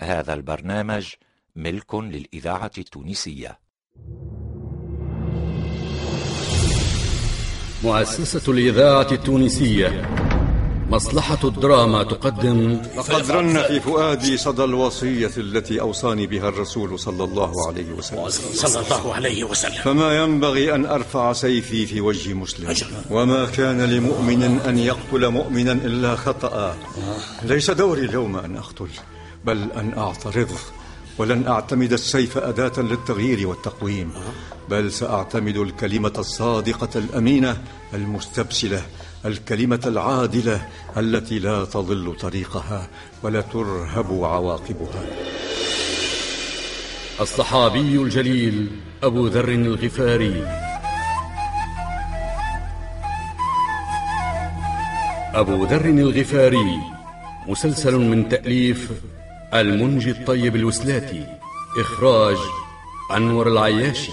هذا 0.00 0.34
البرنامج 0.34 1.06
ملك 1.56 1.94
للإذاعة 1.94 2.70
التونسية. 2.78 3.58
مؤسسة 7.84 8.52
الإذاعة 8.52 9.12
التونسية. 9.12 10.08
مصلحة 10.90 11.38
الدراما 11.44 12.02
تقدم. 12.02 12.82
لقد 12.96 13.30
رن 13.30 13.62
في 13.62 13.80
فؤادي 13.80 14.36
صدى 14.36 14.64
الوصية 14.64 15.30
التي 15.36 15.80
أوصاني 15.80 16.26
بها 16.26 16.48
الرسول 16.48 16.98
صلى 16.98 17.24
الله 17.24 17.68
عليه 17.68 17.92
وسلم. 17.92 18.28
صلى 18.28 18.84
الله 18.86 19.14
عليه 19.14 19.44
وسلم. 19.44 19.82
فما 19.82 20.22
ينبغي 20.22 20.74
أن 20.74 20.86
أرفع 20.86 21.32
سيفي 21.32 21.86
في 21.86 22.00
وجه 22.00 22.34
مسلم. 22.34 22.70
أجل. 22.70 22.86
وما 23.10 23.44
كان 23.44 23.80
لمؤمن 23.80 24.42
أن 24.42 24.78
يقتل 24.78 25.28
مؤمنا 25.28 25.72
إلا 25.72 26.16
خطأ. 26.16 26.76
ليس 27.42 27.70
دوري 27.70 28.04
اليوم 28.04 28.36
أن 28.36 28.56
أقتل. 28.56 28.88
بل 29.46 29.72
أن 29.72 29.92
أعترض 29.98 30.50
ولن 31.18 31.46
أعتمد 31.46 31.92
السيف 31.92 32.38
أداة 32.38 32.72
للتغيير 32.78 33.48
والتقويم 33.48 34.12
بل 34.70 34.92
سأعتمد 34.92 35.56
الكلمة 35.56 36.12
الصادقة 36.18 36.98
الأمينة 36.98 37.62
المستبسلة 37.94 38.82
الكلمة 39.24 39.80
العادلة 39.86 40.68
التي 40.96 41.38
لا 41.38 41.64
تضل 41.64 42.16
طريقها 42.20 42.88
ولا 43.22 43.40
ترهب 43.40 44.24
عواقبها. 44.24 45.06
الصحابي 47.20 47.96
الجليل 47.96 48.70
أبو 49.02 49.26
ذر 49.26 49.48
الغفاري. 49.48 50.46
أبو 55.34 55.64
ذر 55.64 55.84
الغفاري 55.84 56.78
مسلسل 57.48 57.94
من 57.94 58.28
تأليف 58.28 58.90
المنجي 59.54 60.10
الطيب 60.10 60.56
الوسلاتي 60.56 61.26
إخراج 61.80 62.36
أنور 63.16 63.48
العياشي. 63.48 64.12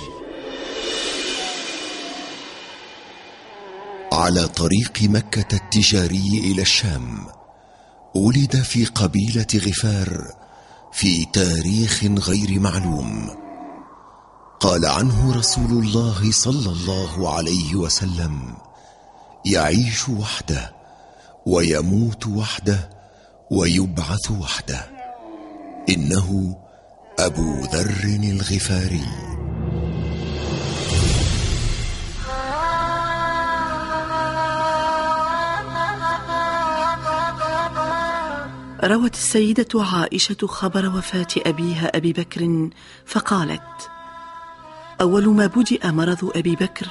على 4.13 4.47
طريق 4.47 5.01
مكة 5.01 5.55
التجاري 5.55 6.51
إلى 6.51 6.61
الشام 6.61 7.25
ولد 8.15 8.55
في 8.55 8.85
قبيلة 8.85 9.47
غفار 9.55 10.27
في 10.91 11.25
تاريخ 11.25 12.03
غير 12.03 12.59
معلوم. 12.59 13.29
قال 14.59 14.85
عنه 14.85 15.37
رسول 15.37 15.71
الله 15.71 16.31
صلى 16.31 16.71
الله 16.71 17.35
عليه 17.35 17.75
وسلم 17.75 18.57
يعيش 19.45 20.09
وحده 20.09 20.75
ويموت 21.45 22.27
وحده 22.27 22.89
ويبعث 23.51 24.31
وحده. 24.31 24.90
إنه 25.89 26.57
أبو 27.19 27.61
ذر 27.61 28.19
الغفاري. 28.23 29.05
روت 38.83 39.13
السيدة 39.13 39.67
عائشة 39.75 40.47
خبر 40.47 40.85
وفاة 40.85 41.27
أبيها 41.37 41.97
أبي 41.97 42.13
بكر 42.13 42.69
فقالت 43.05 43.89
أول 45.01 45.29
ما 45.29 45.47
بدأ 45.47 45.91
مرض 45.91 46.31
أبي 46.35 46.55
بكر 46.55 46.87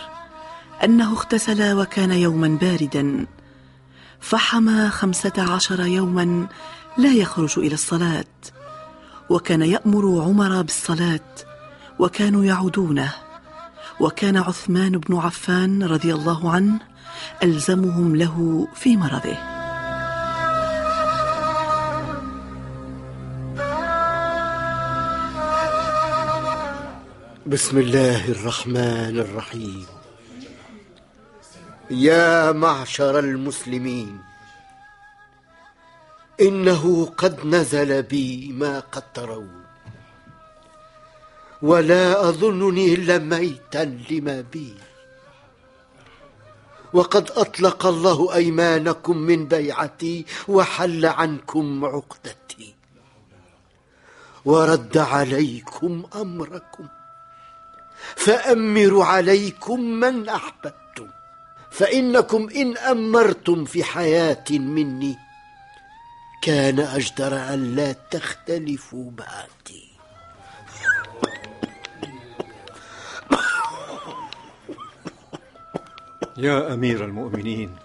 أنه 0.84 1.12
اغتسل 1.12 1.72
وكان 1.72 2.10
يوما 2.10 2.48
باردا 2.48 3.26
فحمى 4.20 4.88
خمسة 4.88 5.32
عشر 5.38 5.86
يوما 5.86 6.46
لا 6.98 7.12
يخرج 7.12 7.58
إلى 7.58 7.74
الصلاة. 7.74 8.59
وكان 9.30 9.62
يأمر 9.62 10.22
عمر 10.22 10.62
بالصلاة 10.62 11.30
وكانوا 11.98 12.44
يعودونه. 12.44 13.12
وكان 14.00 14.36
عثمان 14.36 14.92
بن 14.98 15.16
عفان 15.16 15.82
رضي 15.82 16.14
الله 16.14 16.50
عنه 16.50 16.78
ألزمهم 17.42 18.16
له 18.16 18.68
في 18.74 18.96
مرضه. 18.96 19.38
بسم 27.46 27.78
الله 27.78 28.28
الرحمن 28.28 29.18
الرحيم. 29.18 29.86
يا 31.90 32.52
معشر 32.52 33.18
المسلمين 33.18 34.29
إنه 36.40 37.12
قد 37.18 37.46
نزل 37.46 38.02
بي 38.02 38.52
ما 38.52 38.80
قد 38.80 39.12
ترون. 39.14 39.64
ولا 41.62 42.28
أظنني 42.28 42.96
لميتا 42.96 43.84
لما 44.10 44.40
بي. 44.40 44.74
وقد 46.92 47.30
أطلق 47.30 47.86
الله 47.86 48.34
أيمانكم 48.34 49.16
من 49.16 49.46
بيعتي 49.46 50.26
وحل 50.48 51.06
عنكم 51.06 51.84
عقدتي. 51.84 52.74
ورد 54.44 54.98
عليكم 54.98 56.04
أمركم. 56.14 56.88
فأمروا 58.16 59.04
عليكم 59.04 59.80
من 59.80 60.28
أحببتم. 60.28 61.08
فإنكم 61.70 62.48
إن 62.56 62.76
أمرتم 62.76 63.64
في 63.64 63.84
حياة 63.84 64.44
مني 64.50 65.29
كان 66.42 66.80
أجدر 66.80 67.36
أن 67.36 67.76
لا 67.76 67.92
تختلفوا 67.92 69.10
بعدي. 69.10 69.90
يا 76.36 76.74
أمير 76.74 77.04
المؤمنين 77.04 77.76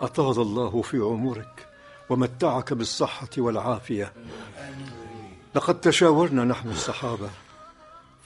أطال 0.00 0.40
الله 0.42 0.82
في 0.82 0.98
عمرك 0.98 1.66
ومتعك 2.08 2.72
بالصحة 2.72 3.28
والعافية. 3.38 4.12
لقد 5.54 5.80
تشاورنا 5.80 6.44
نحن 6.44 6.70
الصحابة 6.70 7.30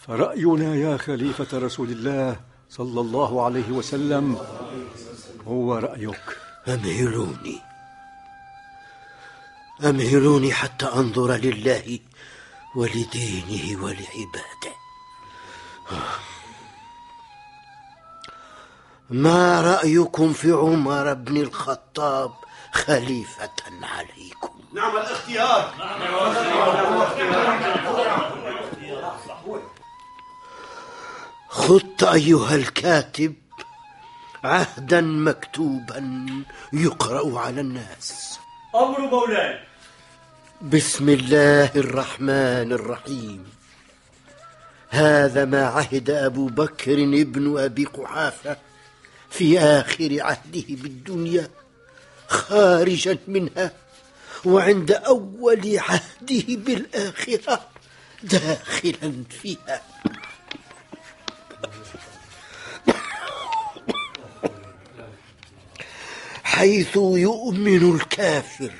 فرأينا 0.06 0.74
يا 0.74 0.96
خليفة 0.96 1.58
رسول 1.58 1.88
الله 1.88 2.40
صلى 2.70 3.00
الله 3.00 3.44
عليه 3.44 3.70
وسلم 3.70 4.36
هو 5.46 5.74
رأيك. 5.74 6.38
أمهلوني 6.68 7.71
أمهلوني 9.80 10.52
حتى 10.52 10.86
أنظر 10.86 11.32
لله 11.32 11.98
ولدينه 12.76 13.82
ولعباده 13.82 14.72
ما 19.10 19.60
رأيكم 19.60 20.32
في 20.32 20.52
عمر 20.52 21.14
بن 21.14 21.36
الخطاب 21.36 22.32
خليفة 22.72 23.50
عليكم؟ 23.82 24.60
نعم 24.74 24.96
الاختيار. 24.96 25.74
خط 31.48 32.04
أيها 32.04 32.54
الكاتب 32.54 33.34
عهدا 34.44 35.00
مكتوبا 35.00 36.26
يقرأ 36.72 37.40
على 37.40 37.60
الناس. 37.60 38.38
أمر 38.74 39.00
مولاي. 39.00 39.58
بسم 40.62 41.08
الله 41.08 41.70
الرحمن 41.76 42.72
الرحيم. 42.72 43.44
هذا 44.90 45.44
ما 45.44 45.66
عهد 45.66 46.10
أبو 46.10 46.46
بكر 46.46 46.92
ابن 46.92 47.58
أبي 47.58 47.84
قحافة 47.84 48.56
في 49.30 49.58
آخر 49.58 50.16
عهده 50.20 50.64
بالدنيا 50.68 51.48
خارجا 52.28 53.18
منها 53.28 53.72
وعند 54.44 54.90
أول 54.92 55.78
عهده 55.78 56.44
بالآخرة 56.48 57.68
داخلا 58.22 59.24
فيها. 59.30 59.82
حيث 66.62 66.96
يؤمن 66.96 67.94
الكافر 67.94 68.72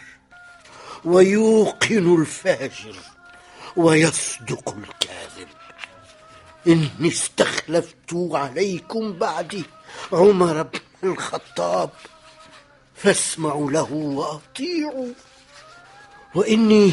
ويوقن 1.05 2.14
الفاجر 2.20 2.96
ويصدق 3.76 4.69
الكاذب. 4.69 5.49
إني 6.67 7.08
استخلفت 7.08 8.12
عليكم 8.12 9.12
بعدي 9.12 9.64
عمر 10.12 10.62
بن 10.62 10.81
الخطاب 11.05 11.90
فاسمعوا 12.94 13.70
له 13.70 13.93
وأطيعوا. 13.93 15.12
وإني 16.34 16.93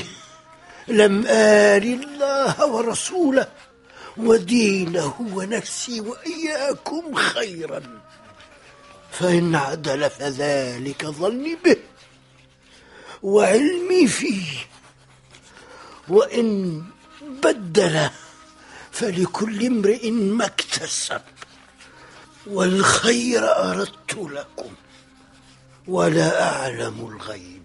لم 0.87 1.25
آل 1.27 1.83
الله 2.03 2.65
ورسوله 2.65 3.47
ودينه 4.17 5.13
ونفسي 5.33 6.01
وإياكم 6.01 7.15
خيرا. 7.15 7.81
فإن 9.19 9.55
عدل 9.55 10.09
فذلك 10.09 11.05
ظني 11.05 11.57
به 11.65 11.77
وعلمي 13.23 14.07
فيه. 14.07 14.47
وإن 16.09 16.83
بدل 17.21 18.09
فلكل 18.91 19.65
امرئ 19.65 20.11
ما 20.11 20.45
اكتسب 20.45 21.21
والخير 22.47 23.43
أردت 23.43 24.15
لكم 24.15 24.73
ولا 25.87 26.43
أعلم 26.53 27.07
الغيب 27.13 27.63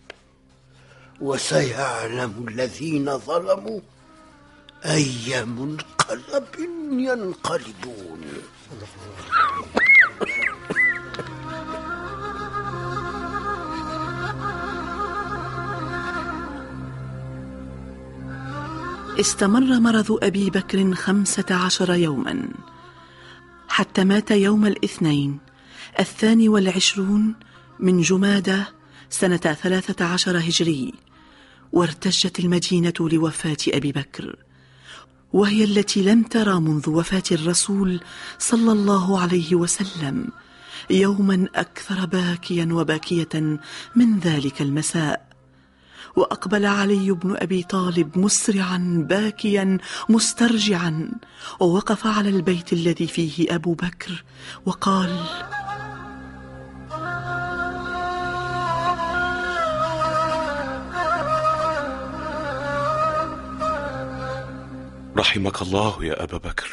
وسيعلم 1.20 2.48
الذين 2.48 3.18
ظلموا 3.18 3.80
أي 4.84 5.44
منقلب 5.44 6.46
ينقلبون. 6.90 8.42
استمر 19.20 19.81
مرض 19.81 20.19
أبي 20.22 20.50
بكر 20.50 20.94
خمسة 20.94 21.44
عشر 21.50 21.94
يوما 21.94 22.49
حتى 23.69 24.05
مات 24.05 24.31
يوم 24.31 24.66
الاثنين 24.66 25.38
الثاني 26.00 26.49
والعشرون 26.49 27.34
من 27.81 28.00
جمادة 28.00 28.69
سنة 29.11 29.37
ثلاثة 29.37 30.05
عشر 30.05 30.38
هجري 30.38 30.94
وارتجت 31.72 32.38
المدينة 32.38 32.93
لوفاة 33.00 33.56
أبي 33.69 33.93
بكر 33.93 34.37
وهي 35.32 35.64
التي 35.64 36.02
لم 36.02 36.22
ترى 36.22 36.61
منذ 36.61 36.90
وفاة 36.90 37.22
الرسول 37.32 38.00
صلى 38.38 38.72
الله 38.72 39.20
عليه 39.20 39.55
وسلم 39.55 40.28
يوما 40.90 41.49
أكثر 41.55 42.06
باكيا 42.06 42.69
وباكية 42.72 43.58
من 43.96 44.19
ذلك 44.19 44.62
المساء. 44.62 45.24
وأقبل 46.16 46.66
علي 46.66 47.11
بن 47.11 47.37
أبي 47.37 47.62
طالب 47.62 48.19
مسرعا 48.19 49.06
باكيا 49.08 49.78
مسترجعا. 50.08 51.11
ووقف 51.61 52.06
على 52.06 52.28
البيت 52.28 52.72
الذي 52.72 53.06
فيه 53.06 53.55
أبو 53.55 53.75
بكر 53.75 54.25
وقال 54.66 55.20
رحمك 65.16 65.62
الله 65.62 66.05
يا 66.05 66.22
أبا 66.22 66.38
بكر. 66.38 66.70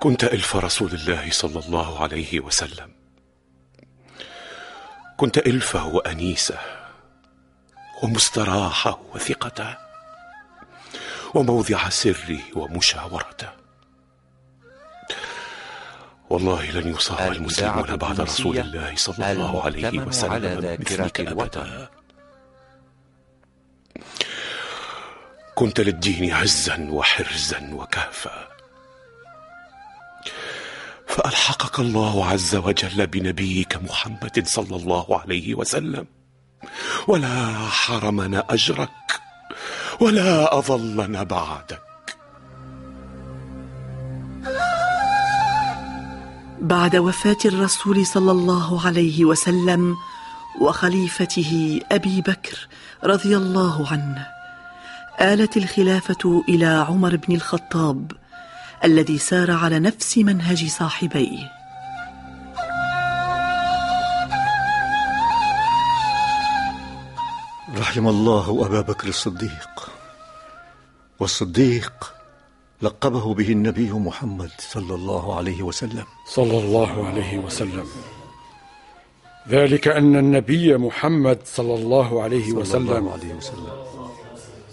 كنت 0.00 0.24
ألف 0.24 0.56
رسول 0.56 0.92
الله 0.92 1.30
صلى 1.30 1.60
الله 1.66 2.02
عليه 2.02 2.40
وسلم. 2.40 2.93
كنت 5.24 5.38
إلفة 5.38 5.86
وأنيسة 5.86 6.58
ومستراحه 8.02 9.00
وثقته 9.14 9.76
وموضع 11.34 11.88
سري 11.88 12.40
ومشاورته 12.54 13.48
والله 16.30 16.70
لن 16.70 16.88
يصاب 16.94 17.32
المسلمون 17.32 17.96
بعد 17.96 18.20
رسول 18.20 18.58
الله 18.58 18.92
صلى 18.96 19.32
الله 19.32 19.64
عليه 19.64 19.98
وسلم 19.98 20.32
على 20.32 20.54
ذاكرة 20.54 21.12
الوطن. 21.28 21.86
كنت 25.54 25.80
للدين 25.80 26.32
عزا 26.32 26.86
وحرزا 26.90 27.70
وكهفا 27.72 28.53
فألحقك 31.14 31.78
الله 31.80 32.26
عز 32.26 32.54
وجل 32.54 33.06
بنبيك 33.06 33.76
محمد 33.76 34.42
صلى 34.46 34.76
الله 34.76 35.20
عليه 35.20 35.54
وسلم. 35.54 36.06
ولا 37.08 37.54
حرمنا 37.68 38.44
أجرك 38.50 39.20
ولا 40.00 40.58
أضلنا 40.58 41.22
بعدك. 41.22 41.80
بعد 46.60 46.96
وفاة 46.96 47.42
الرسول 47.44 48.06
صلى 48.06 48.30
الله 48.30 48.86
عليه 48.86 49.24
وسلم 49.24 49.96
وخليفته 50.60 51.80
أبي 51.92 52.20
بكر 52.20 52.68
رضي 53.04 53.36
الله 53.36 53.88
عنه 53.92 54.26
آلت 55.20 55.56
الخلافة 55.56 56.42
إلى 56.48 56.66
عمر 56.66 57.16
بن 57.16 57.34
الخطاب 57.34 58.12
الذي 58.84 59.18
سار 59.18 59.50
على 59.50 59.78
نفس 59.78 60.18
منهج 60.18 60.66
صاحبيه. 60.66 61.50
رحم 67.76 68.08
الله 68.08 68.66
أبا 68.66 68.80
بكر 68.80 69.08
الصديق. 69.08 69.90
والصديق 71.20 72.14
لقبه 72.82 73.34
به 73.34 73.48
النبي 73.48 73.92
محمد 73.92 74.50
صلى 74.58 74.94
الله 74.94 75.36
عليه 75.36 75.62
وسلم. 75.62 76.04
صلى 76.26 76.58
الله 76.58 77.08
عليه 77.08 77.38
وسلم. 77.38 77.86
ذلك 79.48 79.88
أن 79.88 80.16
النبي 80.16 80.76
محمد 80.76 81.38
صلى 81.44 81.74
الله 81.74 82.22
عليه 82.22 82.44
صلى 82.44 82.60
وسلم 82.60 82.96
الله 82.96 83.12
عليه 83.12 83.34
وسلم. 83.34 83.84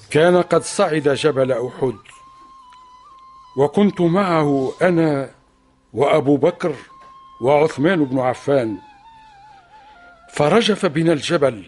كان 0.10 0.42
قد 0.42 0.64
صعد 0.64 1.10
جبل 1.10 1.52
أحد. 1.52 1.94
وكنت 3.58 4.02
معه 4.02 4.74
أنا 4.82 5.30
وأبو 5.94 6.38
بكر 6.38 6.76
وعثمان 7.42 8.06
بن 8.06 8.20
عفان. 8.20 8.78
فرجف 10.34 10.86
بنا 10.86 11.14
الجبل 11.14 11.64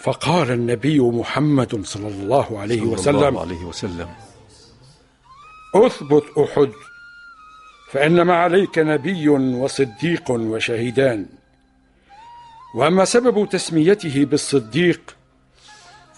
فقال 0.00 0.50
النبي 0.50 1.00
محمد 1.00 1.84
صلى 1.84 2.08
الله 2.08 2.58
عليه 2.60 2.80
صلى 2.80 2.92
وسلم 2.92 3.16
الله 3.16 3.40
عليه 3.40 3.64
وسلم. 3.64 4.08
أثبت 5.74 6.24
أحد 6.38 6.70
فإنما 7.90 8.34
عليك 8.34 8.78
نبي 8.78 9.28
وصديق 9.28 10.30
وشهيدان. 10.30 11.26
وأما 12.74 13.04
سبب 13.04 13.48
تسميته 13.48 14.24
بالصديق 14.24 15.16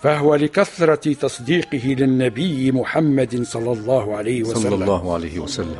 فهو 0.02 0.34
لكثرة 0.34 1.12
تصديقه 1.12 1.86
للنبي 1.86 2.72
محمد 2.72 3.42
صلى 3.42 3.72
الله 3.72 4.16
عليه 4.16 4.42
وسلم. 4.42 4.62
صلى 4.62 4.74
الله 4.74 5.14
عليه 5.14 5.38
وسلم. 5.38 5.78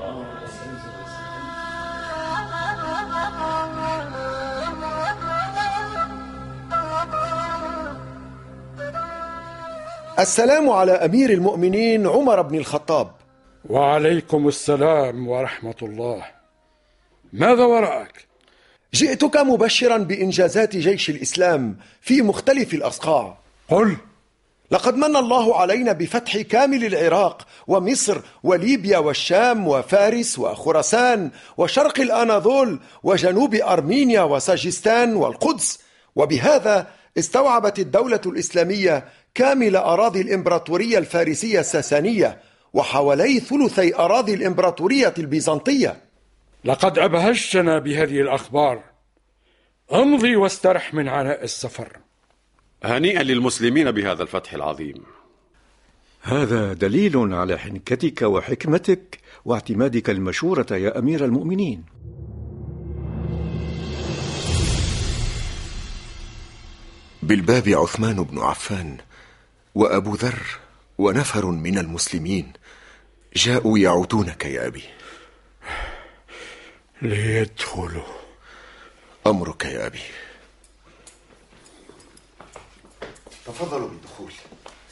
السلام 10.19 10.71
على 10.71 10.93
أمير 10.93 11.31
المؤمنين 11.31 12.07
عمر 12.07 12.43
بن 12.43 12.59
الخطاب. 12.59 13.11
وعليكم 13.71 14.49
السلام 14.49 15.29
ورحمة 15.29 15.75
الله. 15.83 16.25
ماذا 17.33 17.65
وراءك؟ 17.65 18.27
جئتك 18.95 19.37
مبشرا 19.37 19.97
بإنجازات 19.97 20.77
جيش 20.77 21.11
الإسلام 21.11 21.77
في 22.01 22.23
مختلف 22.23 22.75
الأصقاع. 22.75 23.39
قل. 23.69 23.97
لقد 24.71 24.97
من 24.97 25.17
الله 25.17 25.61
علينا 25.61 25.93
بفتح 25.93 26.37
كامل 26.37 26.85
العراق 26.85 27.47
ومصر 27.67 28.21
وليبيا 28.43 28.99
والشام 28.99 29.69
وفارس 29.69 30.39
وخراسان 30.39 31.31
وشرق 31.57 32.01
الأناضول 32.01 32.81
وجنوب 33.03 33.55
أرمينيا 33.55 34.23
وساجستان 34.23 35.17
والقدس. 35.17 35.79
وبهذا 36.17 36.87
استوعبت 37.19 37.79
الدولة 37.79 38.21
الإسلامية 38.27 39.05
كامل 39.35 39.77
أراضي 39.77 40.21
الإمبراطورية 40.21 40.99
الفارسية 40.99 41.61
الساسانية 41.61 42.41
وحوالي 42.73 43.41
ثلثي 43.41 43.95
أراضي 43.95 44.35
الإمبراطورية 44.35 45.15
البيزنطية. 45.19 45.97
لقد 46.65 46.99
أبهجتنا 46.99 47.79
بهذه 47.79 48.21
الأخبار. 48.21 48.83
امضي 49.93 50.37
واسترح 50.37 50.95
من 50.95 51.09
عناء 51.09 51.45
السفر. 51.45 52.08
هنيئا 52.85 53.23
للمسلمين 53.23 53.91
بهذا 53.91 54.23
الفتح 54.23 54.55
العظيم. 54.55 55.03
هذا 56.23 56.73
دليل 56.73 57.35
على 57.35 57.59
حنكتك 57.59 58.23
وحكمتك 58.23 59.19
واعتمادك 59.45 60.11
المشورة 60.11 60.67
يا 60.71 60.99
أمير 60.99 61.25
المؤمنين. 61.25 61.85
بالباب 67.23 67.69
عثمان 67.69 68.23
بن 68.23 68.39
عفان 68.39 68.97
وأبو 69.75 70.15
ذر 70.15 70.43
ونفر 70.99 71.47
من 71.47 71.79
المسلمين 71.79 72.53
جاءوا 73.37 73.79
يعودونك 73.79 74.45
يا 74.45 74.67
أبي. 74.67 74.83
ليدخلوا. 77.03 78.03
أمرك 79.27 79.65
يا 79.65 79.87
أبي. 79.87 80.03
تفضلوا 83.49 83.89
بالدخول. 83.89 84.33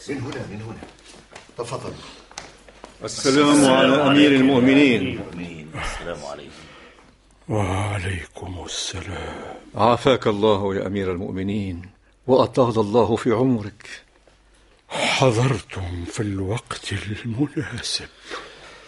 من 0.09 0.21
هنا 0.21 0.47
من 0.51 0.63
هنا. 0.63 0.79
تفضلوا. 1.59 1.95
السلام 3.05 3.65
على 3.65 3.97
أمير 4.11 4.33
المؤمنين. 4.33 5.21
وعليكم 7.49 8.63
السلام. 8.65 9.57
عافاك 9.75 10.27
الله 10.27 10.75
يا 10.75 10.87
أمير 10.87 11.13
المؤمنين 11.13 11.91
وأطال 12.27 12.81
الله 12.81 13.17
في 13.17 13.33
عمرك. 13.33 14.03
حضرتم 14.89 16.05
في 16.05 16.21
الوقت 16.21 16.93
المناسب. 16.93 18.09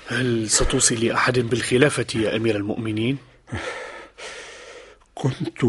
هل 0.07 0.51
ستوصي 0.51 0.95
لأحد 0.95 1.39
بالخلافة 1.39 2.07
يا 2.15 2.37
أمير 2.37 2.57
المؤمنين؟ 2.57 3.19
كنت 5.15 5.65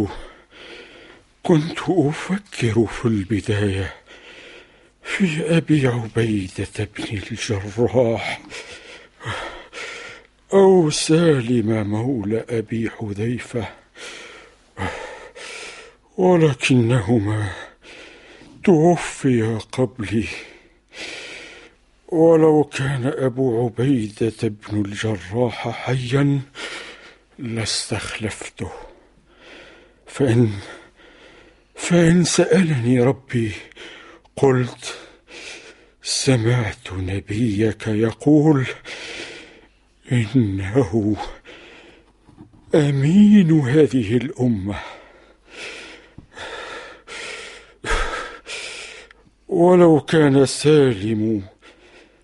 كنت 1.50 1.80
أفكر 1.90 2.86
في 2.86 3.06
البداية 3.06 3.94
في 5.04 5.58
أبي 5.58 5.88
عبيدة 5.88 6.90
بن 6.98 7.04
الجراح 7.32 8.42
أو 10.54 10.90
سالم 10.90 11.90
مولى 11.90 12.46
أبي 12.50 12.90
حذيفة 12.90 13.68
ولكنهما 16.18 17.52
توفيا 18.64 19.58
قبلي. 19.72 20.28
ولو 22.08 22.64
كان 22.64 23.14
أبو 23.18 23.66
عبيدة 23.66 24.34
بن 24.44 24.82
الجراح 24.86 25.70
حيا 25.70 26.42
لاستخلفته 27.40 28.72
فإن 30.08 30.52
فإن 31.80 32.24
سألني 32.24 33.00
ربي 33.00 33.52
قلت 34.36 34.96
سمعت 36.04 36.94
نبيك 36.94 37.88
يقول 37.88 38.68
إنه 40.12 41.18
أمين 42.76 43.60
هذه 43.60 44.18
الأمة. 44.18 44.80
ولو 49.48 50.00
كان 50.00 50.46
سالم 50.46 51.44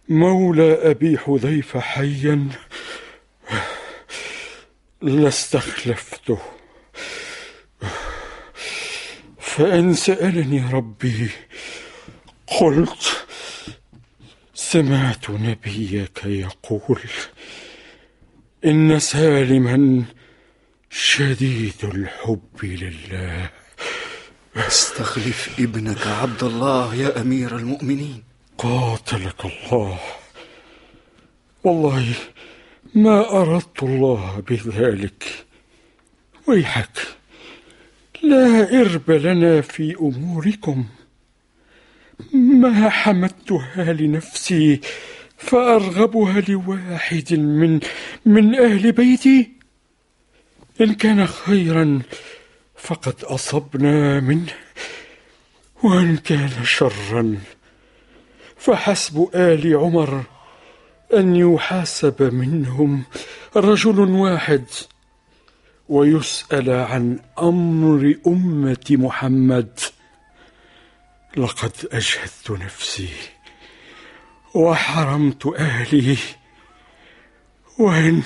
مولى 0.09 0.73
أبي 0.91 1.17
حذيفة 1.17 1.79
حيا 1.79 2.47
لاستخلفته. 5.01 6.54
فإن 9.55 9.93
سألني 9.93 10.73
ربي. 10.73 11.29
قلت 12.47 13.25
سمعت 14.53 15.29
نبيك 15.29 16.21
يقول 16.25 17.01
إن 18.65 18.99
سالما 18.99 20.03
شديد 20.89 21.73
الحب 21.83 22.63
لله. 22.63 23.49
استخلف 24.55 25.59
ابنك 25.59 26.07
عبد 26.07 26.43
الله 26.43 26.95
يا 26.95 27.21
أمير 27.21 27.55
المؤمنين. 27.55 28.23
قاتلك 28.57 29.45
الله. 29.45 29.99
والله 31.63 32.13
ما 32.95 33.41
أردت 33.41 33.83
الله 33.83 34.43
بذلك. 34.49 35.45
ويحك. 36.47 37.14
لا 38.23 38.81
إرب 38.81 39.11
لنا 39.11 39.61
في 39.61 39.95
أموركم. 40.01 40.85
ما 42.33 42.89
حمدتها 42.89 43.93
لنفسي 43.93 44.81
فأرغبها 45.37 46.41
لواحد 46.47 47.33
من 47.33 47.79
من 48.25 48.55
أهل 48.55 48.91
بيتي. 48.91 49.51
إن 50.81 50.93
كان 50.93 51.27
خيرا 51.27 52.01
فقد 52.75 53.23
أصبنا 53.23 54.19
منه 54.19 54.53
وإن 55.83 56.17
كان 56.17 56.49
شرا 56.63 57.37
فحسب 58.57 59.29
آل 59.35 59.75
عمر 59.77 60.23
أن 61.13 61.35
يحاسب 61.35 62.33
منهم 62.33 63.03
رجل 63.55 63.99
واحد. 63.99 64.65
ويسأل 65.89 66.69
عن 66.69 67.19
أمر 67.39 68.15
أمة 68.27 68.85
محمد 68.89 69.79
لقد 71.37 71.71
أجهدت 71.91 72.51
نفسي 72.51 73.09
وحرمت 74.53 75.45
أهلي 75.45 76.17
وإن 77.79 78.23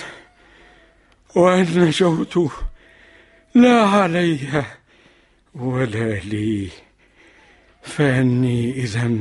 وإن 1.36 1.80
نجوت 1.80 2.52
لا 3.56 3.82
عليها 3.86 4.78
ولا 5.56 6.20
لي 6.20 6.70
فأني 7.84 8.72
إذا 8.72 9.12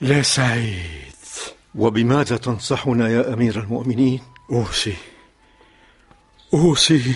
لا 0.00 0.22
سعيد 0.22 1.08
وبماذا 1.74 2.36
تنصحنا 2.36 3.08
يا 3.08 3.34
أمير 3.34 3.60
المؤمنين؟ 3.60 4.20
أوصي 4.50 4.94
أوصي 6.54 7.14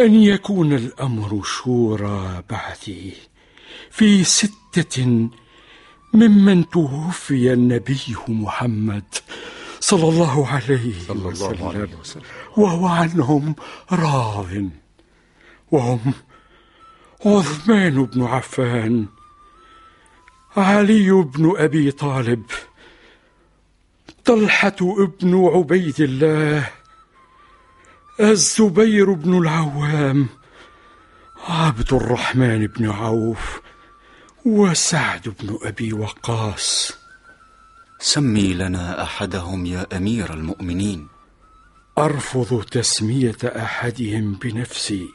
أن 0.00 0.14
يكون 0.14 0.72
الأمر 0.72 1.42
شورى 1.42 2.42
بعدي 2.50 3.12
في 3.90 4.24
ستة 4.24 5.28
ممن 6.14 6.68
توفي 6.68 7.52
النبي 7.52 8.16
محمد 8.28 9.04
صلى 9.80 10.08
الله 10.08 10.48
عليه, 10.48 10.92
صلى 11.08 11.28
الله 11.28 11.68
عليه 11.68 11.94
وسلم. 12.00 12.22
وهو 12.56 12.86
عنهم 12.86 13.54
راض 13.92 14.70
وهم 15.70 16.12
عثمان 17.26 18.04
بن 18.04 18.22
عفان 18.22 19.06
علي 20.56 21.10
بن 21.10 21.54
أبي 21.56 21.90
طالب 21.90 22.42
طلحة 24.24 24.76
ابن 24.82 25.44
عبيد 25.44 26.00
الله 26.00 26.70
الزبير 28.20 29.12
بن 29.12 29.38
العوام 29.38 30.28
عبد 31.48 31.92
الرحمن 31.92 32.66
بن 32.66 32.90
عوف 32.90 33.60
وسعد 34.44 35.34
بن 35.40 35.58
أبي 35.62 35.92
وقاص. 35.92 36.98
سمي 38.00 38.54
لنا 38.54 39.02
أحدهم 39.02 39.66
يا 39.66 39.86
أمير 39.96 40.34
المؤمنين. 40.34 41.08
أرفض 41.98 42.62
تسمية 42.62 43.36
أحدهم 43.44 44.32
بنفسي. 44.32 45.08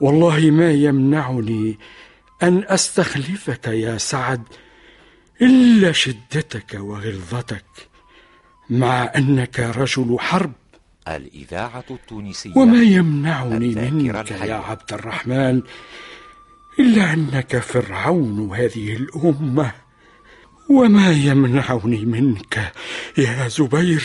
والله 0.00 0.50
ما 0.50 0.70
يمنعني 0.70 1.78
أن 2.42 2.64
أستخلفك 2.66 3.66
يا 3.66 3.98
سعد 3.98 4.42
إلا 5.42 5.92
شدتك 5.92 6.74
وغلظتك 6.74 7.88
مع 8.70 9.12
أنك 9.16 9.60
رجل 9.60 10.16
حرب. 10.20 10.52
الإذاعة 11.08 11.84
التونسية 11.90 12.52
وما 12.56 12.82
يمنعني 12.82 13.74
منك 13.74 14.30
يا 14.30 14.54
عبد 14.54 14.92
الرحمن 14.92 15.62
إلا 16.78 17.12
أنك 17.12 17.58
فرعون 17.58 18.50
هذه 18.54 18.92
الأمة. 18.96 19.72
وما 20.70 21.10
يمنعني 21.10 22.04
منك 22.04 22.72
يا 23.18 23.48
زبير 23.48 24.04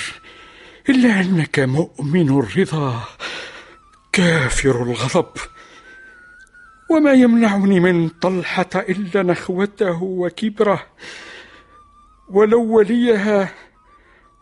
إلا 0.90 1.22
أنك 1.22 1.60
مؤمن 1.60 2.40
الرضا 2.40 3.04
كافر 4.12 4.84
الغضب. 4.84 5.32
وما 6.90 7.14
يمنعني 7.14 7.80
من 7.80 8.10
طلحة 8.10 8.70
إلا 8.76 9.24
نخوته 9.24 10.04
وكبره 10.04 10.86
ولو 12.30 12.64
وليها 12.64 13.54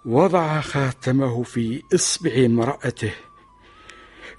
وضع 0.06 0.62
خاتمه 0.62 1.44
في 1.44 1.84
إصبع 1.96 2.32
امرأته. 2.46 3.14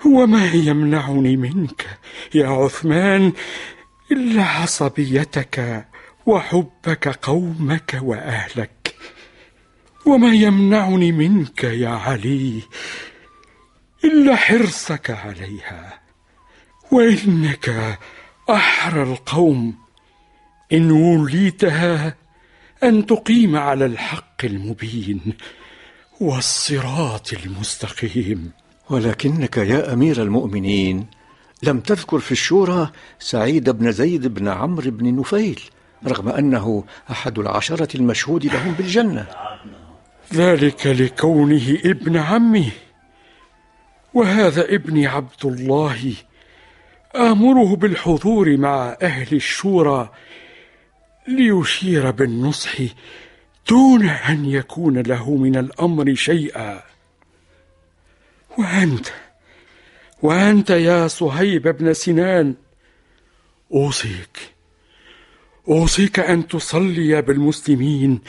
وما 0.06 0.52
يمنعني 0.52 1.36
منك 1.36 1.98
يا 2.34 2.48
عثمان 2.48 3.32
إلا 4.12 4.42
عصبيتك 4.42 5.86
وحبك 6.26 7.08
قومك 7.08 7.98
وأهلك. 8.02 8.94
وما 10.06 10.34
يمنعني 10.34 11.12
منك 11.12 11.64
يا 11.64 11.88
علي 11.88 12.62
إلا 14.04 14.36
حرصك 14.36 15.10
عليها. 15.10 16.00
وإنك 16.92 17.98
أحرى 18.50 19.02
القوم 19.02 19.74
إن 20.72 20.90
وليتها 20.90 22.16
أن 22.82 23.06
تقيم 23.06 23.56
على 23.56 23.86
الحق 23.86 24.44
المبين 24.44 25.20
والصراط 26.20 27.32
المستقيم. 27.32 28.52
ولكنك 28.90 29.56
يا 29.56 29.92
أمير 29.92 30.22
المؤمنين 30.22 31.06
لم 31.62 31.80
تذكر 31.80 32.18
في 32.18 32.32
الشورى 32.32 32.90
سعيد 33.18 33.70
بن 33.70 33.92
زيد 33.92 34.26
بن 34.26 34.48
عمرو 34.48 34.90
بن 34.90 35.20
نفيل 35.20 35.60
رغم 36.06 36.28
أنه 36.28 36.84
أحد 37.10 37.38
العشرة 37.38 37.96
المشهود 37.96 38.46
لهم 38.46 38.72
بالجنة. 38.72 39.26
ذلك 40.34 40.86
لكونه 40.86 41.78
ابن 41.84 42.16
عمي 42.16 42.70
وهذا 44.14 44.74
ابني 44.74 45.06
عبد 45.06 45.44
الله 45.44 46.14
آمره 47.16 47.76
بالحضور 47.76 48.56
مع 48.56 48.96
أهل 49.02 49.36
الشورى 49.36 50.10
ليشير 51.28 52.10
بالنصح 52.10 52.76
دون 53.68 54.08
أن 54.08 54.44
يكون 54.44 54.98
له 54.98 55.34
من 55.34 55.56
الأمر 55.56 56.14
شيئا. 56.14 56.82
وأنت 58.58 59.06
وأنت 60.22 60.70
يا 60.70 61.08
صهيب 61.08 61.68
بن 61.68 61.94
سنان 61.94 62.54
أوصيك 63.72 64.38
أوصيك 65.68 66.18
أن 66.18 66.48
تصلي 66.48 67.22
بالمسلمين 67.22 68.20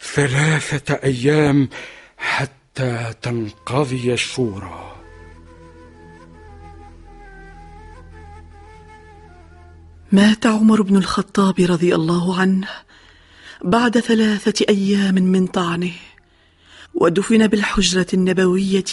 ثلاثة 0.00 0.94
أيام 0.94 1.68
حتى 2.18 3.14
تنقضي 3.22 4.12
الشورى. 4.12 4.95
مات 10.12 10.46
عمر 10.46 10.82
بن 10.82 10.96
الخطاب 10.96 11.54
رضي 11.60 11.94
الله 11.94 12.40
عنه 12.40 12.68
بعد 13.64 13.98
ثلاثة 13.98 14.64
أيام 14.68 15.14
من 15.14 15.46
طعنه 15.46 15.92
ودفن 16.94 17.46
بالحجرة 17.46 18.06
النبوية 18.14 18.84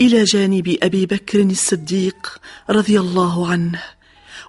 إلى 0.00 0.24
جانب 0.24 0.76
أبي 0.82 1.06
بكر 1.06 1.40
الصديق 1.40 2.40
رضي 2.70 3.00
الله 3.00 3.50
عنه 3.50 3.82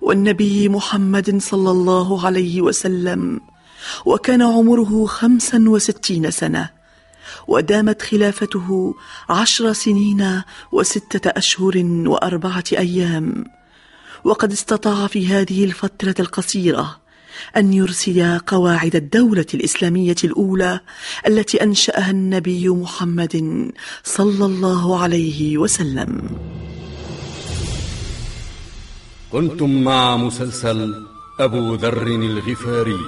والنبي 0.01 0.69
محمد 0.69 1.41
صلى 1.41 1.71
الله 1.71 2.25
عليه 2.25 2.61
وسلم 2.61 3.41
وكان 4.05 4.41
عمره 4.41 5.05
خمسا 5.05 5.63
وستين 5.67 6.31
سنة 6.31 6.69
ودامت 7.47 8.01
خلافته 8.01 8.95
عشر 9.29 9.73
سنين 9.73 10.41
وستة 10.71 11.29
أشهر 11.29 11.83
وأربعة 11.85 12.63
أيام. 12.71 13.60
وقد 14.23 14.51
استطاع 14.51 15.07
في 15.07 15.27
هذه 15.27 15.63
الفترة 15.63 16.15
القصيرة 16.19 17.01
أن 17.57 17.73
يرسي 17.73 18.39
قواعد 18.47 18.95
الدولة 18.95 19.45
الإسلامية 19.53 20.15
الأولى 20.23 20.79
التي 21.27 21.63
أنشأها 21.63 22.11
النبي 22.11 22.69
محمد 22.69 23.35
صلى 24.03 24.45
الله 24.45 24.99
عليه 24.99 25.57
وسلم. 25.57 26.29
كنتم 29.31 29.83
مع 29.83 30.17
مسلسل 30.17 30.93
أبو 31.39 31.75
ذر 31.75 32.07
الغفاري 32.07 32.99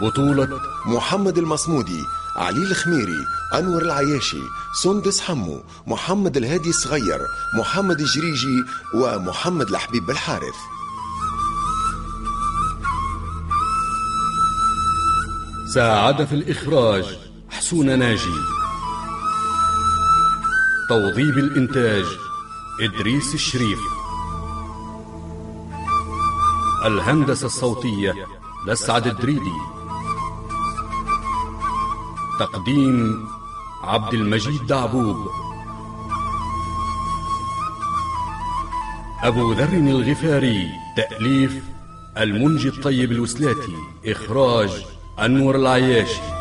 بطولة 0.00 0.48
محمد 0.86 1.38
المصمودي 1.38 2.02
علي 2.36 2.62
الخميري 2.62 3.26
أنور 3.54 3.82
العياشي 3.82 4.42
سندس 4.82 5.20
حمو 5.20 5.62
محمد 5.86 6.36
الهادي 6.36 6.68
الصغير 6.68 7.20
محمد 7.58 8.00
الجريجي 8.00 8.64
ومحمد 8.94 9.68
الحبيب 9.68 10.06
بالحارث 10.06 10.54
ساعد 15.74 16.24
في 16.24 16.34
الإخراج 16.34 17.04
حسون 17.50 17.98
ناجي. 17.98 18.40
توظيب 20.88 21.38
الإنتاج 21.38 22.04
إدريس 22.80 23.34
الشريف. 23.34 23.78
الهندسة 26.86 27.46
الصوتية 27.46 28.26
لسعد 28.66 29.06
الدريدي. 29.06 29.73
تقديم 32.40 33.28
عبد 33.82 34.14
المجيد 34.14 34.66
دعبوب 34.66 35.16
أبو 39.22 39.52
ذر 39.52 39.72
الغفاري 39.72 40.68
تأليف 40.96 41.62
المنجي 42.18 42.68
الطيب 42.68 43.12
الوسلاتي 43.12 43.76
إخراج 44.06 44.84
أنور 45.18 45.56
العياشي. 45.56 46.33